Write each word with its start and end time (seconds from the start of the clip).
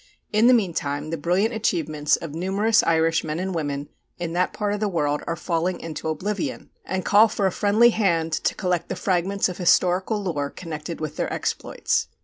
In 0.33 0.47
the 0.47 0.53
meantime, 0.55 1.11
the 1.11 1.15
brilliant 1.17 1.53
achievements 1.53 2.15
of 2.15 2.33
numerous 2.33 2.81
Irish 2.81 3.23
men 3.23 3.37
and 3.37 3.53
women 3.53 3.87
in 4.17 4.33
that 4.33 4.51
part 4.51 4.73
of 4.73 4.79
the 4.79 4.87
world 4.89 5.21
are 5.27 5.35
falling 5.35 5.79
into 5.79 6.07
oblivion, 6.07 6.71
and 6.83 7.05
call 7.05 7.27
for 7.27 7.45
a 7.45 7.51
friendly 7.51 7.91
hand 7.91 8.33
to 8.33 8.55
collect 8.55 8.89
the 8.89 8.95
fragments 8.95 9.47
of 9.47 9.59
historical 9.59 10.19
lore 10.19 10.49
connected 10.49 10.99
with 10.99 11.17
their 11.17 11.31
exploits. 11.31 12.07